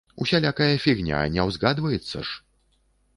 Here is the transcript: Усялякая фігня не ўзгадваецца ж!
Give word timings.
Усялякая 0.23 0.69
фігня 0.85 1.19
не 1.35 1.45
ўзгадваецца 1.49 2.17
ж! 2.31 2.41